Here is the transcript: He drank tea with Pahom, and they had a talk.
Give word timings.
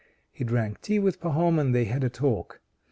He 0.31 0.43
drank 0.43 0.81
tea 0.81 0.97
with 0.97 1.19
Pahom, 1.21 1.59
and 1.59 1.75
they 1.75 1.85
had 1.85 2.03
a 2.03 2.09
talk. 2.09 2.59